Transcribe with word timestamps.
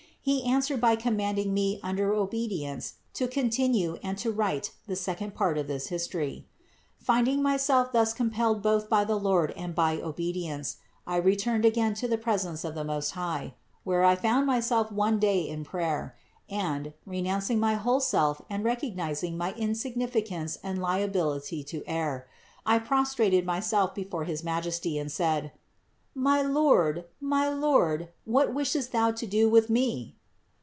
He 0.23 0.43
answered 0.43 0.79
by 0.79 0.97
commanding 0.97 1.51
me 1.51 1.79
under 1.81 2.13
obedience 2.13 2.93
to 3.15 3.27
continue 3.27 3.97
and 4.03 4.19
to 4.19 4.31
write 4.31 4.71
the 4.85 4.95
second 4.95 5.33
part 5.33 5.57
of 5.57 5.65
this 5.65 5.87
history. 5.87 6.45
Finding 6.99 7.41
myself 7.41 7.91
thus 7.91 8.13
compelled 8.13 8.61
both 8.61 8.87
by 8.87 9.03
the 9.03 9.15
Lord 9.15 9.49
and 9.57 9.73
by 9.73 9.97
obedience, 9.99 10.77
I 11.07 11.15
returned 11.15 11.65
again 11.65 11.95
to 11.95 12.07
the 12.07 12.19
presence 12.19 12.63
of 12.63 12.75
the 12.75 12.83
Most 12.83 13.09
High, 13.13 13.55
where 13.83 14.03
I 14.03 14.15
found 14.15 14.45
myself 14.45 14.91
one 14.91 15.17
day 15.17 15.41
in 15.49 15.63
prayer, 15.65 16.15
and, 16.47 16.93
renouncing 17.07 17.59
my 17.59 17.73
whole 17.73 17.99
self 17.99 18.43
and 18.47 18.63
recog 18.63 18.95
nizing 18.95 19.37
my 19.37 19.53
insignificance 19.53 20.55
and 20.61 20.79
liability 20.79 21.63
to 21.63 21.81
err, 21.87 22.27
I 22.63 22.77
prostrated 22.77 23.43
myself 23.43 23.95
before 23.95 24.25
his 24.25 24.43
Majesty 24.43 24.99
and 24.99 25.11
said: 25.11 25.51
"My 26.13 26.41
Lord, 26.41 27.05
my 27.21 27.47
Lord, 27.47 28.09
what 28.25 28.53
wishest 28.53 28.91
Thou 28.91 29.11
to 29.11 29.25
do 29.25 29.47
with 29.47 29.69
me?" 29.69 30.17